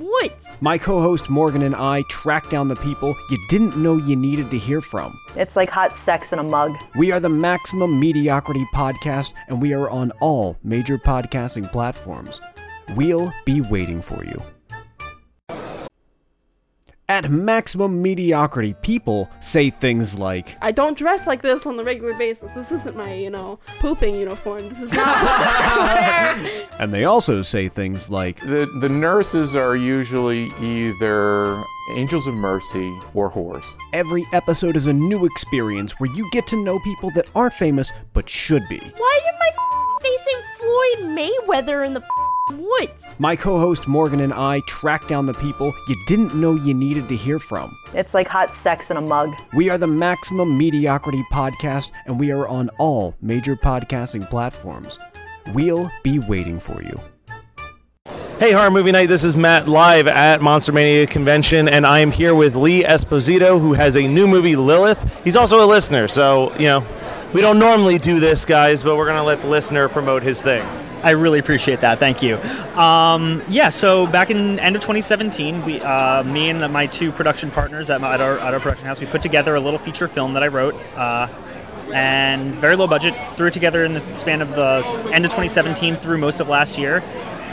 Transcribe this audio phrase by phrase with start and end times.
[0.00, 0.50] woods?
[0.60, 4.50] My co host Morgan and I track down the people you didn't know you needed
[4.50, 5.18] to hear from.
[5.36, 6.76] It's like hot sex in a mug.
[6.96, 12.40] We are the Maximum Mediocrity Podcast, and we are on all major podcasting platforms.
[12.96, 14.42] We'll be waiting for you.
[17.08, 22.14] At maximum mediocrity, people say things like, I don't dress like this on the regular
[22.14, 22.52] basis.
[22.52, 24.68] This isn't my, you know, pooping uniform.
[24.68, 26.38] This is not.
[26.82, 31.62] and they also say things like, The, the nurses are usually either
[31.94, 33.64] angels of mercy or whores.
[33.92, 37.92] Every episode is a new experience where you get to know people that aren't famous
[38.14, 38.78] but should be.
[38.78, 43.08] Why did my f- facing Floyd Mayweather in the f- woods?
[43.20, 47.08] My co host Morgan and I track down the people you didn't know you needed
[47.10, 47.76] to hear from.
[47.94, 49.32] It's like hot sex in a mug.
[49.54, 54.98] We are the Maximum Mediocrity Podcast, and we are on all major podcasting platforms.
[55.48, 56.98] We'll be waiting for you.
[58.38, 62.10] Hey, Horror Movie Night, this is Matt live at Monster Mania Convention, and I am
[62.10, 64.98] here with Lee Esposito, who has a new movie, Lilith.
[65.22, 66.84] He's also a listener, so, you know,
[67.32, 70.42] we don't normally do this, guys, but we're going to let the listener promote his
[70.42, 70.62] thing.
[71.02, 71.98] I really appreciate that.
[71.98, 72.36] Thank you.
[72.78, 77.50] Um, yeah, so back in end of 2017, we, uh, me and my two production
[77.50, 80.06] partners at, my, at, our, at our production house, we put together a little feature
[80.06, 80.74] film that I wrote.
[80.96, 81.28] Uh,
[81.92, 83.14] and very low budget.
[83.36, 86.78] Threw it together in the span of the end of 2017 through most of last
[86.78, 87.02] year.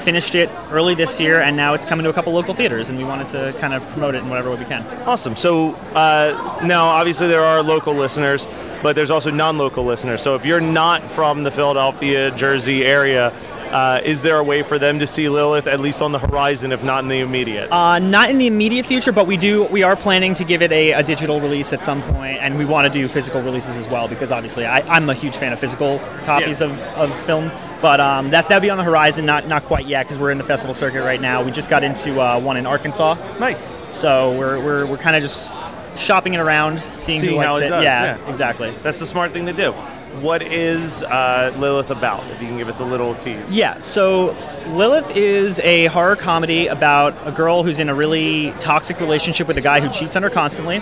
[0.03, 2.97] Finished it early this year, and now it's coming to a couple local theaters, and
[2.97, 4.81] we wanted to kind of promote it in whatever way we can.
[5.05, 5.35] Awesome.
[5.35, 8.47] So uh, now, obviously, there are local listeners,
[8.81, 10.21] but there's also non-local listeners.
[10.21, 13.33] So if you're not from the Philadelphia, Jersey area,
[13.71, 16.71] uh, is there a way for them to see Lilith at least on the horizon,
[16.71, 17.71] if not in the immediate?
[17.71, 19.63] Uh, not in the immediate future, but we do.
[19.65, 22.65] We are planning to give it a, a digital release at some point, and we
[22.65, 25.59] want to do physical releases as well because obviously I, I'm a huge fan of
[25.59, 26.67] physical copies Yeah.
[26.67, 27.53] of, of films.
[27.81, 30.37] But um, that that'll be on the horizon, not not quite yet because we're in
[30.37, 31.41] the festival circuit right now.
[31.43, 33.63] We just got into uh, one in Arkansas, nice.
[33.87, 35.57] so we're we're, we're kind of just
[35.97, 37.69] shopping it around, seeing See who likes it it.
[37.69, 38.29] does, yeah, yeah.
[38.29, 38.71] exactly.
[38.71, 39.73] That's the smart thing to do.
[40.21, 42.29] What is uh, Lilith about?
[42.31, 43.53] If you can give us a little tease.
[43.53, 44.35] Yeah, so
[44.67, 49.57] Lilith is a horror comedy about a girl who's in a really toxic relationship with
[49.57, 50.81] a guy who cheats on her constantly.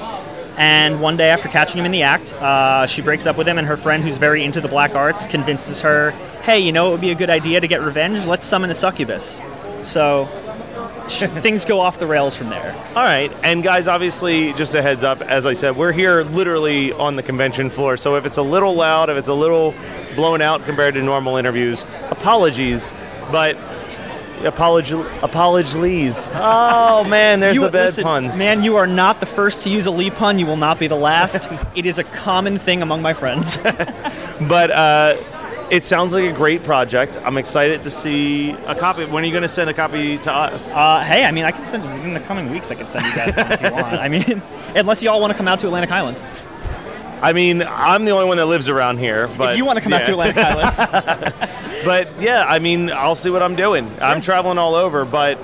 [0.57, 3.59] And one day, after catching him in the act, uh, she breaks up with him,
[3.59, 6.11] and her friend, who's very into the black arts, convinces her,
[6.41, 8.25] hey, you know, it would be a good idea to get revenge?
[8.25, 9.39] Let's summon a succubus.
[9.81, 10.27] So
[11.09, 12.73] things go off the rails from there.
[12.89, 16.91] All right, and guys, obviously, just a heads up, as I said, we're here literally
[16.93, 17.97] on the convention floor.
[17.97, 19.73] So if it's a little loud, if it's a little
[20.15, 22.93] blown out compared to normal interviews, apologies,
[23.31, 23.57] but
[24.43, 26.29] apology, apologies.
[26.33, 28.37] Oh man, there's You- the bad listen, puns.
[28.37, 30.37] Man, you are not the first to use a Lee pun.
[30.39, 31.49] You will not be the last.
[31.75, 33.57] it is a common thing among my friends.
[34.39, 35.15] But uh,
[35.69, 37.17] it sounds like a great project.
[37.23, 39.05] I'm excited to see a copy.
[39.05, 40.71] When are you going to send a copy to us?
[40.71, 42.71] Uh, hey, I mean, I can send in the coming weeks.
[42.71, 43.95] I can send you guys one if you want.
[43.95, 44.41] I mean,
[44.75, 46.23] unless y'all want to come out to Atlantic Highlands.
[47.21, 49.27] I mean, I'm the only one that lives around here.
[49.37, 50.11] But if you want to come out to.
[50.11, 50.77] Atlantic Highlands,
[51.85, 53.89] But yeah, I mean, I'll see what I'm doing.
[54.01, 55.37] I'm traveling all over, but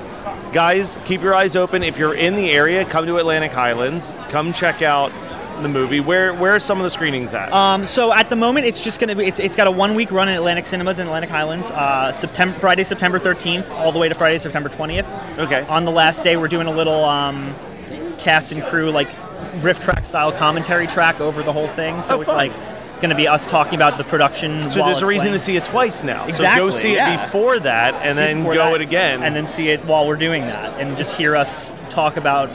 [0.54, 1.84] guys, keep your eyes open.
[1.84, 4.16] If you're in the area, come to Atlantic Highlands.
[4.30, 5.12] Come check out
[5.64, 6.00] the movie.
[6.00, 7.52] Where where are some of the screenings at?
[7.52, 9.26] um, so at the moment, it's just gonna be.
[9.26, 11.72] It's, it's got a one week run in Atlantic Cinemas in Atlantic Highlands.
[11.72, 15.40] Uh, September, Friday, September 13th, all the way to Friday, September 20th.
[15.40, 15.62] okay.
[15.68, 17.56] On the last day, we're doing a little um,
[18.20, 19.10] cast and crew like
[19.62, 22.02] riff track style commentary track over the whole thing.
[22.02, 22.52] So Oh, it's like
[23.02, 24.70] going to be us talking about the production.
[24.70, 25.34] So there's a reason playing.
[25.34, 26.24] to see it twice now.
[26.26, 27.22] Exactly, So go see yeah.
[27.22, 29.22] it before that, and See then go that, it again.
[29.24, 32.50] and then see it while we're doing that, and just hear us talk about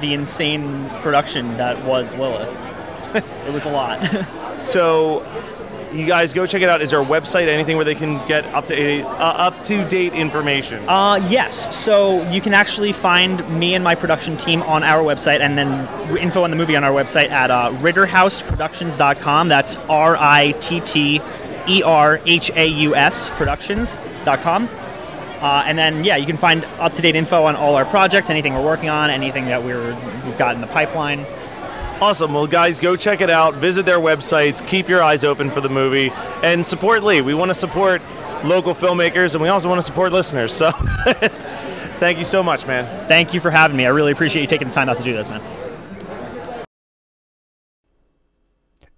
[0.00, 2.50] the insane production that was Lilith.
[3.14, 4.00] it was a lot.
[4.56, 5.26] So
[5.92, 6.80] you guys go check it out.
[6.80, 10.12] Is there a website, anything where they can get up to uh, up to date
[10.12, 10.88] information?
[10.88, 11.76] Uh, yes.
[11.76, 16.16] So you can actually find me and my production team on our website, and then
[16.16, 19.48] info on the movie on our website at uh, RitterhausProductions.com.
[19.48, 21.20] That's R I T T
[21.66, 24.68] E R H A U S Productions.com.
[25.44, 28.30] Uh, and then, yeah, you can find up to date info on all our projects,
[28.30, 29.94] anything we're working on, anything that we're,
[30.24, 31.20] we've got in the pipeline.
[32.00, 32.32] Awesome.
[32.32, 33.56] Well, guys, go check it out.
[33.56, 34.66] Visit their websites.
[34.66, 36.10] Keep your eyes open for the movie
[36.42, 37.20] and support Lee.
[37.20, 38.00] We want to support
[38.42, 40.50] local filmmakers and we also want to support listeners.
[40.50, 40.72] So,
[42.00, 43.06] thank you so much, man.
[43.06, 43.84] Thank you for having me.
[43.84, 45.42] I really appreciate you taking the time out to do this, man.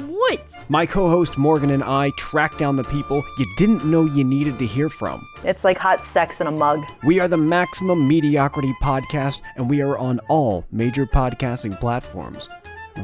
[0.00, 0.58] woods?
[0.68, 4.58] My co host Morgan and I track down the people you didn't know you needed
[4.58, 5.26] to hear from.
[5.44, 6.84] It's like hot sex in a mug.
[7.04, 12.48] We are the Maximum Mediocrity Podcast, and we are on all major podcasting platforms.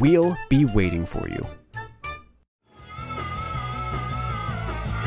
[0.01, 1.47] We'll be waiting for you.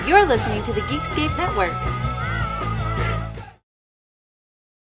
[0.07, 2.08] You're listening to the Geekscape Network.